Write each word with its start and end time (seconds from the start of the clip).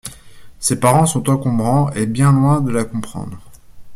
Ses 0.59 0.79
parents 0.79 1.05
sont 1.05 1.29
encombrants 1.29 1.91
et 1.91 2.07
bien 2.07 2.31
loin 2.31 2.59
de 2.59 2.71
la 2.71 2.85
comprendre. 2.85 3.37